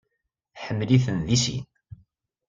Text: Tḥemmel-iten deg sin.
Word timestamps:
Tḥemmel-iten 0.55 1.17
deg 1.27 1.39
sin. 1.43 1.65